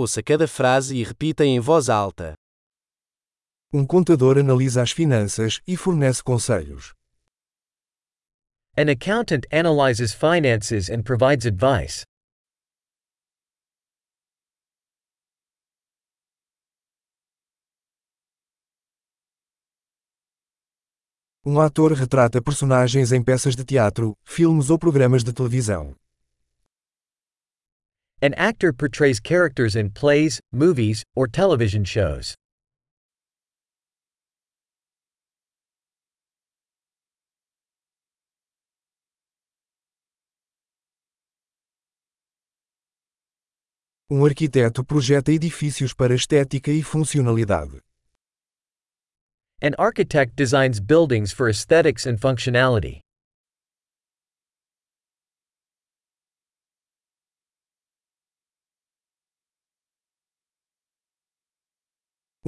Ouça 0.00 0.22
cada 0.22 0.46
frase 0.46 0.94
e 0.94 1.02
repita 1.02 1.44
em 1.44 1.58
voz 1.58 1.88
alta. 1.88 2.34
Um 3.72 3.84
contador 3.84 4.38
analisa 4.38 4.80
as 4.80 4.92
finanças 4.92 5.60
e 5.66 5.76
fornece 5.76 6.22
conselhos. 6.22 6.94
An 8.76 8.88
accountant 8.92 9.44
analyzes 9.50 10.14
finances 10.14 10.88
and 10.88 11.02
provides 11.02 11.46
advice. 11.46 12.04
Um 21.44 21.58
ator 21.58 21.90
retrata 21.90 22.40
personagens 22.40 23.10
em 23.10 23.20
peças 23.20 23.56
de 23.56 23.64
teatro, 23.64 24.16
filmes 24.24 24.70
ou 24.70 24.78
programas 24.78 25.24
de 25.24 25.32
televisão. 25.32 25.96
An 28.20 28.34
actor 28.34 28.72
portrays 28.72 29.20
characters 29.20 29.76
in 29.76 29.90
plays, 29.90 30.40
movies, 30.52 31.04
or 31.14 31.28
television 31.28 31.84
shows. 31.84 32.34
Um 44.10 44.24
arquiteto 44.24 44.82
projeta 44.82 45.30
edifícios 45.30 45.94
para 45.94 46.14
estética 46.14 46.72
e 46.72 46.82
funcionalidade. 46.82 47.78
An 49.62 49.74
architect 49.78 50.34
designs 50.34 50.80
buildings 50.80 51.30
for 51.30 51.48
aesthetics 51.48 52.04
and 52.06 52.18
functionality. 52.18 53.00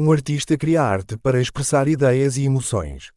Um 0.03 0.11
artista 0.11 0.57
cria 0.57 0.81
arte 0.81 1.19
para 1.19 1.43
expressar 1.43 1.87
ideias 1.87 2.39
e 2.39 2.45
emoções. 2.45 3.13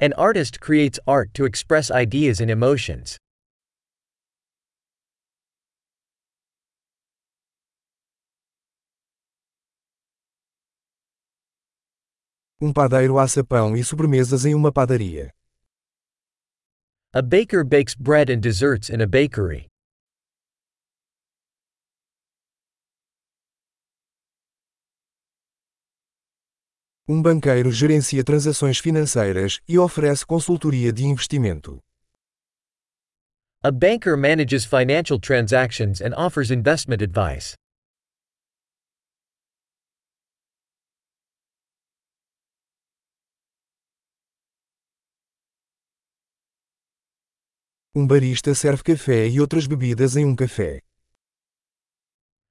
An 0.00 0.12
artist 0.16 0.60
creates 0.60 1.00
art 1.08 1.32
to 1.32 1.44
express 1.44 1.90
ideas 1.90 2.40
and 2.40 2.48
emotions. 2.48 3.16
Um 12.60 12.72
padeiro 12.72 13.18
assa 13.18 13.42
pão 13.42 13.76
e 13.76 13.82
sobremesas 13.82 14.44
em 14.44 14.54
uma 14.54 14.70
padaria. 14.70 15.34
A 17.12 17.20
baker 17.20 17.64
bakes 17.64 17.96
bread 17.96 18.30
and 18.30 18.38
desserts 18.40 18.88
in 18.88 19.02
a 19.02 19.06
bakery. 19.08 19.71
Um 27.08 27.20
banqueiro 27.20 27.72
gerencia 27.72 28.22
transações 28.22 28.78
financeiras 28.78 29.58
e 29.66 29.76
oferece 29.76 30.24
consultoria 30.24 30.92
de 30.92 31.04
investimento. 31.04 31.80
A 33.60 33.72
banker 33.72 34.16
manages 34.16 34.64
financial 34.64 35.18
transactions 35.18 36.00
and 36.00 36.14
offers 36.16 36.52
investment 36.52 37.02
advice. 37.02 37.56
Um 47.96 48.06
barista 48.06 48.54
serve 48.54 48.84
café 48.84 49.26
e 49.26 49.40
outras 49.40 49.66
bebidas 49.66 50.16
em 50.16 50.24
um 50.24 50.36
café. 50.36 50.80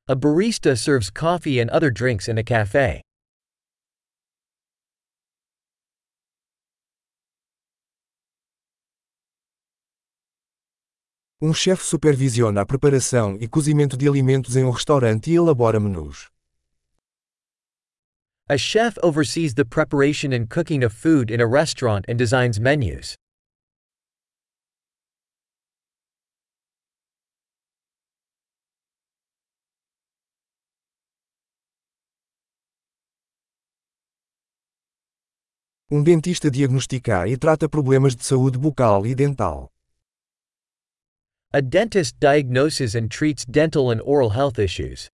A 0.10 0.14
barista 0.14 0.76
serves 0.76 1.10
coffee 1.10 1.62
and 1.62 1.70
other 1.72 1.90
drinks 1.90 2.28
in 2.28 2.38
a 2.38 2.44
cafe. 2.44 3.02
Um 11.44 11.56
chefe 11.56 11.84
supervisiona 11.84 12.62
a 12.62 12.66
preparação 12.68 13.36
e 13.42 13.48
cozimento 13.48 13.98
de 13.98 14.08
alimentos 14.08 14.56
em 14.56 14.64
um 14.64 14.70
restaurante 14.70 15.32
e 15.32 15.36
elabora 15.36 15.80
menus. 15.80 16.30
A 18.48 18.56
chef 18.60 18.96
oversees 19.02 19.56
the 19.56 19.66
preparation 19.66 20.34
and 20.34 20.46
cooking 20.48 20.84
of 20.84 20.96
food 20.96 21.34
in 21.34 21.42
a 21.42 21.48
restaurant 21.48 22.06
and 22.08 22.16
designs 22.16 22.60
menus. 22.60 23.16
Um 35.90 36.04
dentista 36.04 36.52
diagnostica 36.52 37.28
e 37.28 37.36
trata 37.36 37.68
problemas 37.68 38.16
de 38.16 38.24
saúde 38.24 38.60
bucal 38.60 39.08
e 39.08 39.16
dental. 39.16 39.72
A 41.54 41.62
dentist 41.62 42.18
diagnoses 42.18 42.96
and 42.96 43.12
treats 43.12 43.44
dental 43.44 43.92
and 43.92 44.00
oral 44.06 44.30
health 44.30 44.58
issues. 44.58 45.10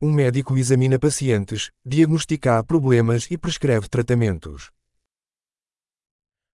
Um 0.00 0.14
médico 0.14 0.56
examina 0.56 0.98
pacientes, 0.98 1.70
diagnostica 1.86 2.64
problemas 2.64 3.30
e 3.30 3.36
prescreve 3.36 3.86
tratamentos. 3.86 4.70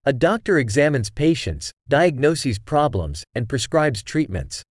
A 0.04 0.12
doctor 0.12 0.58
examines 0.58 1.10
patients, 1.10 1.70
diagnoses 1.86 2.58
problems, 2.58 3.22
and 3.36 3.46
prescribes 3.46 4.02
treatments. 4.02 4.64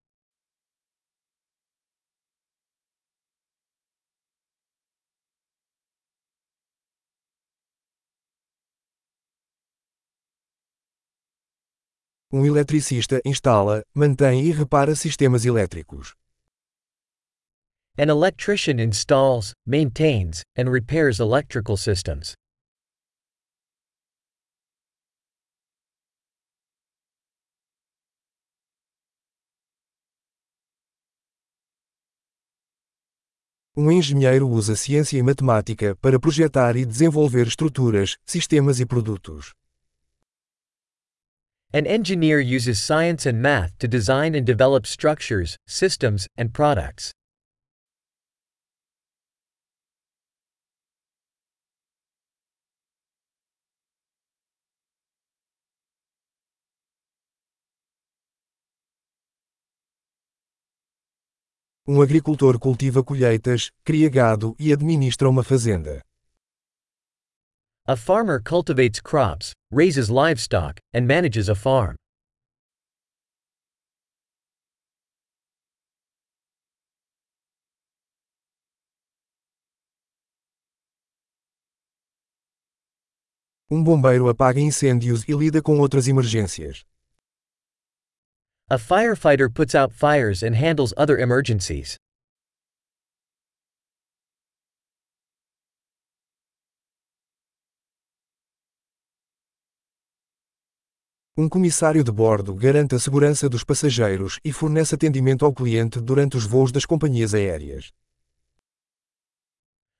Um 12.31 12.45
eletricista 12.45 13.19
instala, 13.25 13.84
mantém 13.91 14.45
e 14.45 14.51
repara 14.51 14.95
sistemas 14.95 15.45
elétricos. 15.45 16.13
An 17.97 18.07
electrician 18.07 18.79
installs, 18.79 19.53
maintains, 19.66 20.44
and 20.56 20.69
repairs 20.69 21.19
electrical 21.19 21.75
systems. 21.75 22.35
Um 33.75 33.91
engenheiro 33.91 34.47
usa 34.47 34.75
ciência 34.75 35.17
e 35.17 35.23
matemática 35.23 35.96
para 36.00 36.19
projetar 36.19 36.75
e 36.75 36.85
desenvolver 36.85 37.47
estruturas, 37.47 38.17
sistemas 38.23 38.79
e 38.79 38.85
produtos. 38.85 39.56
An 41.72 41.85
engineer 41.85 42.40
uses 42.40 42.81
science 42.81 43.28
and 43.28 43.44
math 43.44 43.78
to 43.78 43.88
design 43.88 44.34
and 44.34 44.44
develop 44.44 44.88
structures, 44.88 45.56
systems, 45.68 46.28
and 46.35 46.52
products. 46.52 47.12
Um 61.88 62.02
agricultor 62.02 62.58
cultiva 62.58 63.03
colheitas, 63.03 63.69
cria 63.84 64.09
gado 64.09 64.56
e 64.59 64.74
administra 64.74 65.29
uma 65.29 65.44
fazenda. 65.44 66.02
A 67.89 67.95
farmer 67.95 68.39
cultivates 68.39 69.01
crops, 69.01 69.51
raises 69.72 70.11
livestock, 70.11 70.79
and 70.93 71.08
manages 71.08 71.49
a 71.49 71.55
farm. 71.55 71.96
Um 83.72 83.84
bombeiro 83.84 84.29
apaga 84.29 84.59
incêndios 84.59 85.28
e 85.28 85.34
lida 85.34 85.59
com 85.59 85.79
outras 85.79 86.08
emergências. 86.08 86.85
A 88.69 88.78
firefighter 88.78 89.49
puts 89.52 89.73
out 89.73 89.91
fires 89.91 90.43
and 90.43 90.53
handles 90.53 90.93
other 90.96 91.17
emergencies. 91.17 91.97
Um 101.41 101.47
comissário 101.47 102.03
de 102.03 102.12
bordo 102.12 102.53
garante 102.53 102.96
a 102.96 103.00
segurança 103.00 103.47
dos 103.47 103.64
passageiros 103.64 104.41
e 104.44 104.52
fornece 104.52 104.94
atendimento 104.94 105.46
ao 105.46 105.53
cliente 105.53 106.02
durante 106.02 106.36
os 106.36 106.46
voos 106.46 106.70
das 106.70 106.86
companhias 106.86 107.34
aéreas. 107.34 107.94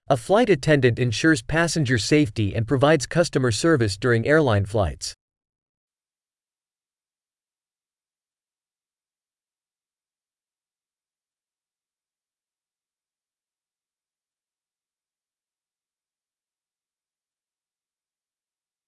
A 0.10 0.18
flight 0.18 0.52
attendant 0.52 1.00
ensures 1.00 1.42
passenger 1.42 1.98
safety 1.98 2.54
and 2.54 2.66
provides 2.66 3.06
customer 3.08 3.54
service 3.54 3.98
during 3.98 4.28
airline 4.28 4.66
flights. 4.66 5.16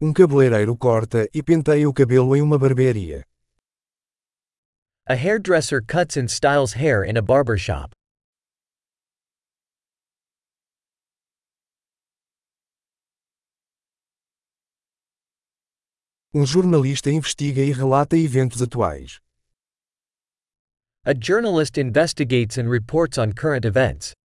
Um 0.03 0.11
cabeleireiro 0.11 0.75
corta 0.75 1.29
e 1.31 1.43
penteia 1.43 1.87
o 1.87 1.93
cabelo 1.93 2.35
em 2.35 2.41
uma 2.41 2.57
barbearia. 2.57 3.23
A 5.07 5.13
hairdresser 5.13 5.79
cuts 5.79 6.17
and 6.17 6.25
styles 6.25 6.73
hair 6.73 7.03
in 7.03 7.19
a 7.19 7.21
barber 7.21 7.55
shop. 7.55 7.93
Um 16.33 16.47
jornalista 16.47 17.11
investiga 17.11 17.61
e 17.61 17.71
relata 17.71 18.17
eventos 18.17 18.59
atuais. 18.59 19.19
A 21.05 21.13
journalist 21.13 21.77
investigates 21.77 22.57
and 22.57 22.67
reports 22.67 23.19
on 23.19 23.33
current 23.33 23.65
events. 23.65 24.15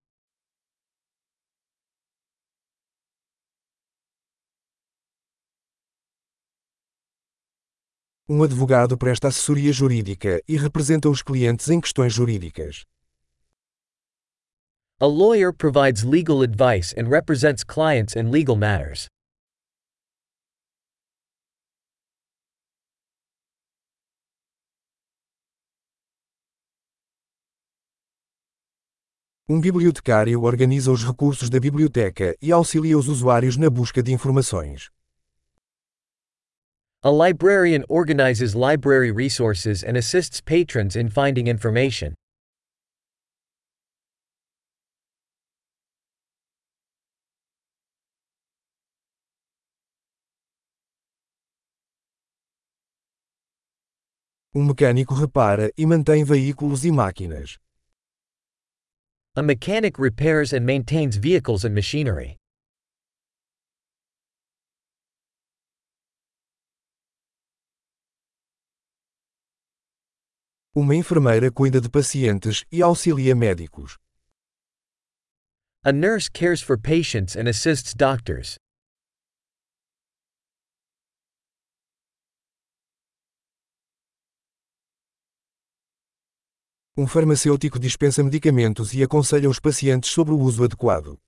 Um 8.28 8.42
advogado 8.42 8.98
presta 8.98 9.28
assessoria 9.28 9.72
jurídica 9.72 10.42
e 10.48 10.56
representa 10.56 11.08
os 11.08 11.22
clientes 11.22 11.70
em 11.70 11.80
questões 11.80 12.12
jurídicas. 12.12 12.84
A 14.98 15.06
lawyer 15.06 15.54
provides 15.54 16.02
legal 16.02 16.42
advice 16.42 16.92
and 16.98 17.08
represents 17.08 17.62
clients 17.62 18.16
in 18.16 18.28
legal 18.32 18.56
matters. 18.56 19.06
Um 29.48 29.60
bibliotecário 29.60 30.42
organiza 30.42 30.90
os 30.90 31.04
recursos 31.04 31.48
da 31.48 31.60
biblioteca 31.60 32.36
e 32.42 32.50
auxilia 32.50 32.98
os 32.98 33.06
usuários 33.06 33.56
na 33.56 33.70
busca 33.70 34.02
de 34.02 34.12
informações. 34.12 34.90
A 37.02 37.10
librarian 37.10 37.84
organizes 37.88 38.54
library 38.54 39.10
resources 39.10 39.84
and 39.84 39.96
assists 39.96 40.40
patrons 40.40 40.96
in 40.96 41.08
finding 41.08 41.46
information. 41.46 42.14
Um 54.54 54.66
mecânico 54.66 55.14
repara 55.14 55.70
e 55.76 55.84
mantém 55.84 56.24
veículos 56.24 56.86
e 56.86 56.90
máquinas. 56.90 57.58
A 59.36 59.42
mechanic 59.42 59.98
repairs 59.98 60.54
and 60.54 60.64
maintains 60.64 61.16
vehicles 61.16 61.66
and 61.66 61.74
machinery. 61.74 62.38
Uma 70.78 70.94
enfermeira 70.94 71.50
cuida 71.50 71.80
de 71.80 71.88
pacientes 71.88 72.62
e 72.70 72.82
auxilia 72.82 73.34
médicos. 73.34 73.96
A 75.82 75.90
nurse 75.90 76.30
cares 76.30 76.60
for 76.60 76.78
patients 76.78 77.34
and 77.34 77.48
assists 77.48 77.94
doctors. 77.94 78.58
Um 86.94 87.06
farmacêutico 87.06 87.78
dispensa 87.78 88.22
medicamentos 88.22 88.92
e 88.92 89.02
aconselha 89.02 89.48
os 89.48 89.58
pacientes 89.58 90.10
sobre 90.10 90.34
o 90.34 90.38
uso 90.38 90.62
adequado. 90.62 91.18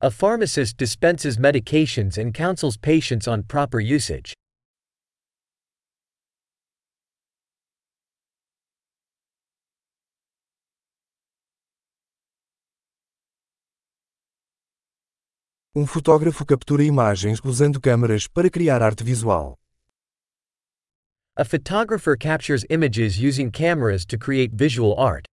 A 0.00 0.12
pharmacist 0.12 0.76
dispenses 0.76 1.36
medications 1.36 2.18
and 2.18 2.30
counsels 2.32 2.76
patients 2.76 3.26
on 3.26 3.42
proper 3.42 3.80
usage. 3.80 4.32
Um 15.74 15.86
fotógrafo 15.86 16.44
captura 16.44 16.84
imagens 16.84 17.40
usando 17.42 17.80
câmeras 17.80 18.28
para 18.28 18.50
criar 18.50 18.82
arte 18.82 19.02
visual. 19.02 19.58
A 21.34 21.46
photographer 21.46 22.14
captures 22.14 22.62
images 22.68 23.16
using 23.16 23.50
cameras 23.50 24.04
to 24.04 24.18
create 24.18 24.54
visual 24.54 24.94
art. 24.98 25.26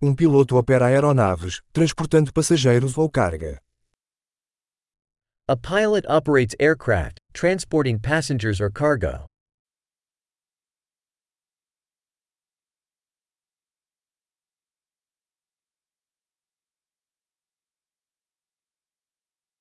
Um 0.00 0.14
piloto 0.14 0.56
opera 0.56 0.86
aeronaves, 0.86 1.60
transportando 1.72 2.32
passageiros 2.32 2.96
ou 2.96 3.10
carga. 3.10 3.60
A 5.48 5.56
pilot 5.56 6.06
operates 6.08 6.54
aircraft, 6.60 7.18
transporting 7.32 7.98
passengers 7.98 8.60
or 8.60 8.70
cargo. 8.70 9.26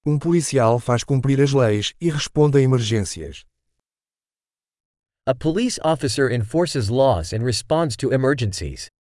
Um 0.08 0.20
policial 0.20 0.80
faz 0.80 1.04
cumprir 1.04 1.42
as 1.42 1.52
leis 1.52 1.96
e 2.00 2.12
responde 2.12 2.60
a 2.60 2.62
emergências. 2.62 3.44
A 5.26 5.34
police 5.34 5.80
officer 5.84 6.32
enforces 6.32 6.90
laws 6.90 7.34
and 7.34 7.44
responds 7.44 7.96
to 7.96 8.14
emergencies. 8.14 8.92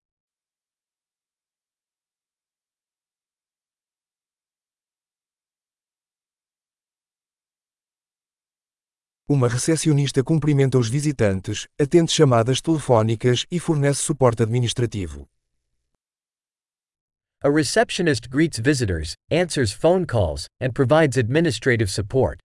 Uma 9.29 9.47
recepcionista 9.47 10.25
cumprimenta 10.25 10.79
os 10.79 10.89
visitantes, 10.89 11.69
atende 11.79 12.13
chamadas 12.13 12.63
telefónicas 12.63 13.45
e 13.51 13.61
fornece 13.61 14.01
suporte 14.01 14.43
administrativo. 14.43 15.29
A 17.47 17.51
receptionist 17.51 18.31
greets 18.31 18.57
visitors, 18.57 19.15
answers 19.31 19.71
phone 19.71 20.07
calls, 20.07 20.49
and 20.61 20.75
provides 20.75 21.19
administrative 21.19 21.91
support. 21.91 22.41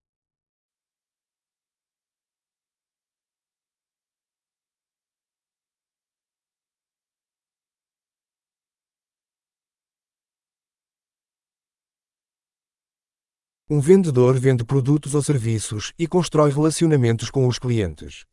Um 13.69 13.79
vendedor 13.79 14.37
vende 14.37 14.65
produtos 14.65 15.15
ou 15.15 15.23
serviços 15.23 15.93
e 15.97 16.07
constrói 16.07 16.51
relacionamentos 16.51 17.31
com 17.31 17.47
os 17.47 17.57
clientes. 17.57 18.25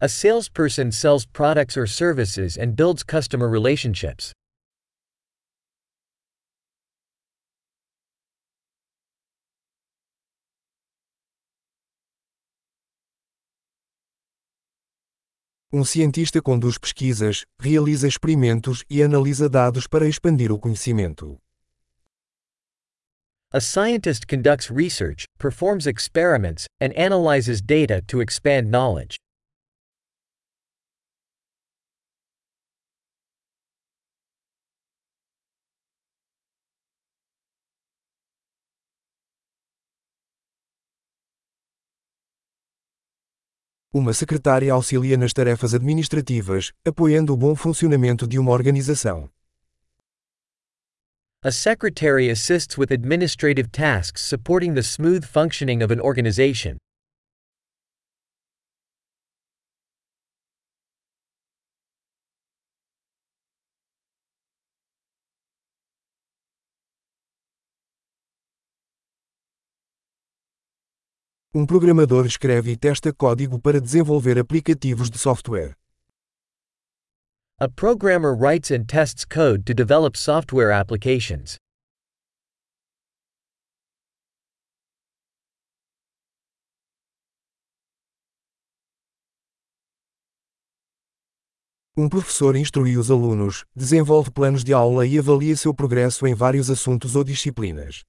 A 0.00 0.06
salesperson 0.06 0.92
sells 0.92 1.26
products 1.26 1.76
or 1.76 1.88
services 1.88 2.56
and 2.56 2.76
builds 2.76 3.02
customer 3.02 3.48
relationships. 3.48 4.32
Um 15.76 15.84
cientista 15.84 16.40
conduz 16.40 16.78
pesquisas, 16.78 17.44
realiza 17.58 18.06
experimentos 18.06 18.84
e 18.88 19.02
analisa 19.02 19.48
dados 19.48 19.88
para 19.88 20.06
expandir 20.06 20.52
o 20.52 20.56
conhecimento. 20.56 21.36
A 23.52 23.58
scientist 23.58 24.24
conducts 24.24 24.70
research, 24.70 25.24
performs 25.36 25.88
experiments, 25.88 26.66
and 26.80 26.92
analyzes 26.96 27.60
data 27.60 28.00
to 28.06 28.22
expand 28.22 28.70
knowledge. 28.70 29.16
Uma 43.96 44.12
secretária 44.12 44.72
auxilia 44.72 45.16
nas 45.16 45.32
tarefas 45.32 45.72
administrativas, 45.72 46.72
apoiando 46.84 47.32
o 47.32 47.36
bom 47.36 47.54
funcionamento 47.54 48.26
de 48.26 48.40
uma 48.40 48.50
organização. 48.50 49.30
A 51.44 51.52
secretary 51.52 52.28
assists 52.28 52.76
with 52.76 52.92
administrative 52.92 53.68
tasks 53.70 54.22
supporting 54.22 54.74
the 54.74 54.82
smooth 54.82 55.24
functioning 55.24 55.80
of 55.84 55.92
an 55.92 56.00
organization. 56.00 56.76
Um 71.56 71.64
programador 71.64 72.26
escreve 72.26 72.72
e 72.72 72.76
testa 72.76 73.12
código 73.14 73.60
para 73.60 73.80
desenvolver 73.80 74.36
aplicativos 74.40 75.08
de 75.08 75.16
software. 75.16 75.76
A 77.60 77.68
programmer 77.68 78.34
writes 78.34 78.72
and 78.72 78.84
tests 78.86 79.24
code 79.24 79.62
to 79.64 79.72
develop 79.72 80.18
software 80.18 80.72
applications. 80.72 81.56
Um 91.96 92.08
professor 92.08 92.56
instrui 92.56 92.96
os 92.96 93.12
alunos, 93.12 93.64
desenvolve 93.76 94.32
planos 94.32 94.64
de 94.64 94.72
aula 94.72 95.06
e 95.06 95.20
avalia 95.20 95.56
seu 95.56 95.72
progresso 95.72 96.26
em 96.26 96.34
vários 96.34 96.68
assuntos 96.68 97.14
ou 97.14 97.22
disciplinas. 97.22 98.02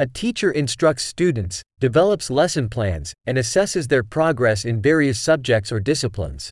A 0.00 0.06
teacher 0.06 0.52
instructs 0.52 1.02
students, 1.02 1.60
develops 1.80 2.30
lesson 2.30 2.68
plans, 2.68 3.14
and 3.26 3.36
assesses 3.36 3.88
their 3.88 4.04
progress 4.04 4.64
in 4.64 4.80
various 4.80 5.18
subjects 5.18 5.72
or 5.72 5.80
disciplines. 5.80 6.50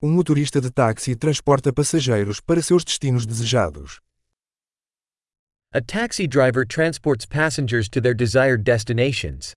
Um 0.00 0.10
motorista 0.10 0.58
de 0.58 0.70
táxi 0.70 1.14
transporta 1.14 1.70
passageiros 1.70 2.40
para 2.40 2.62
seus 2.62 2.82
destinos 2.82 3.26
desejados. 3.26 4.00
A 5.74 5.80
taxi 5.80 6.26
driver 6.26 6.66
transports 6.66 7.24
passengers 7.24 7.88
to 7.88 8.00
their 8.02 8.12
desired 8.12 8.62
destinations. 8.62 9.54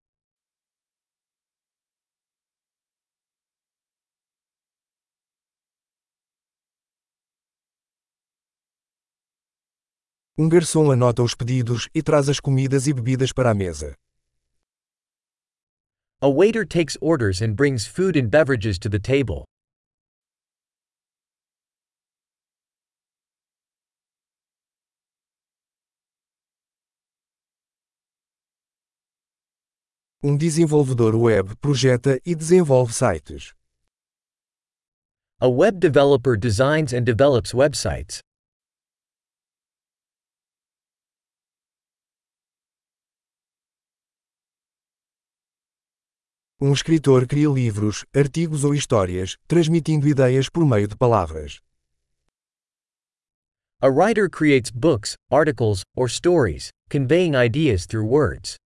Um 10.38 10.48
garçom 10.48 10.90
anota 10.90 11.22
os 11.22 11.36
pedidos 11.36 11.90
e 11.94 12.02
traz 12.02 12.30
as 12.30 12.40
comidas 12.40 12.88
e 12.88 12.94
bebidas 12.94 13.34
para 13.34 13.52
a 13.52 13.54
mesa. 13.54 13.94
A 16.22 16.30
waiter 16.30 16.66
takes 16.66 16.98
orders 17.02 17.42
and 17.42 17.56
brings 17.58 17.86
food 17.86 18.16
and 18.16 18.30
beverages 18.30 18.80
to 18.80 18.88
the 18.90 19.00
table. 19.00 19.44
Um 30.28 30.36
desenvolvedor 30.36 31.16
web 31.16 31.56
projeta 31.58 32.20
e 32.26 32.34
desenvolve 32.34 32.92
sites. 32.92 33.54
A 35.40 35.48
web 35.48 35.80
developer 35.80 36.36
designs 36.36 36.94
and 36.94 37.04
develops 37.04 37.54
websites. 37.54 38.24
Um 46.60 46.74
escritor 46.74 47.28
cria 47.28 47.48
livros, 47.48 48.04
artigos 48.12 48.64
ou 48.64 48.74
histórias, 48.74 49.38
transmitindo 49.48 50.08
ideias 50.08 50.50
por 50.50 50.66
meio 50.66 50.88
de 50.88 50.98
palavras. 50.98 51.60
A 53.80 53.92
writer 53.92 54.28
creates 54.28 54.72
books, 54.72 55.16
articles, 55.30 55.84
or 55.96 56.10
stories, 56.10 56.72
conveying 56.90 57.36
ideas 57.36 57.86
through 57.86 58.08
words. 58.08 58.58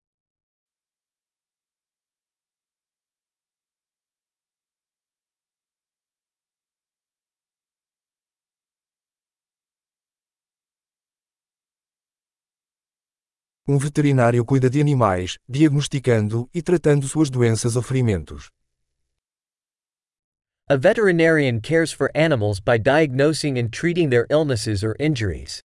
Um 13.70 13.76
veterinário 13.76 14.42
cuida 14.46 14.70
de 14.70 14.80
animais, 14.80 15.36
diagnosticando 15.46 16.48
e 16.54 16.62
tratando 16.62 17.06
suas 17.06 17.28
doenças 17.28 17.76
ou 17.76 17.82
ferimentos. 17.82 18.48
A 20.70 20.74
veterinarian 20.74 21.60
cares 21.60 21.92
for 21.92 22.10
animals 22.14 22.60
by 22.60 22.78
diagnosing 22.78 23.58
and 23.58 23.68
treating 23.68 24.08
their 24.08 24.26
illnesses 24.30 24.82
or 24.82 24.96
injuries. 24.98 25.62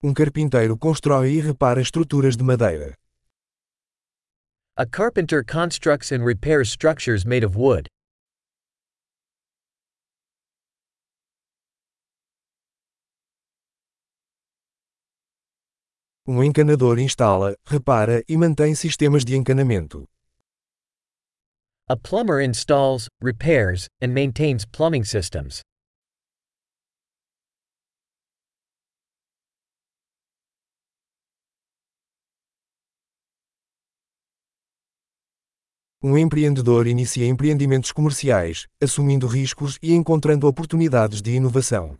Um 0.00 0.14
carpinteiro 0.14 0.78
constrói 0.78 1.32
e 1.32 1.40
repara 1.40 1.80
estruturas 1.80 2.36
de 2.36 2.44
madeira. 2.44 2.94
A 4.80 4.86
carpenter 4.86 5.42
constructs 5.42 6.12
and 6.12 6.24
repairs 6.24 6.70
structures 6.70 7.26
made 7.26 7.42
of 7.42 7.56
wood. 7.56 7.88
Um 16.28 16.44
encanador 16.44 16.98
instala, 17.00 17.56
repara 17.66 18.22
e 18.28 18.36
mantém 18.36 18.76
sistemas 18.76 19.24
de 19.24 19.34
encanamento. 19.34 20.04
A 21.88 21.96
plumber 21.96 22.40
installs, 22.40 23.08
repairs, 23.20 23.88
and 24.00 24.14
maintains 24.14 24.64
plumbing 24.64 25.02
systems. 25.02 25.60
Um 36.00 36.16
empreendedor 36.16 36.86
inicia 36.86 37.26
empreendimentos 37.26 37.90
comerciais, 37.90 38.68
assumindo 38.80 39.26
riscos 39.26 39.80
e 39.82 39.92
encontrando 39.92 40.46
oportunidades 40.46 41.20
de 41.20 41.32
inovação. 41.32 41.98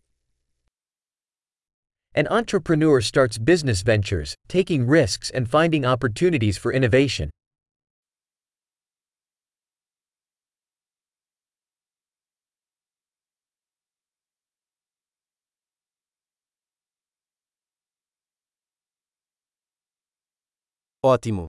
An 2.15 2.29
entrepreneur 2.31 3.01
starts 3.01 3.39
business 3.39 3.83
ventures, 3.83 4.37
taking 4.47 4.87
risks 4.89 5.33
and 5.35 5.47
finding 5.47 5.85
opportunities 5.85 6.57
for 6.57 6.73
innovation. 6.73 7.29
Ótimo! 21.03 21.49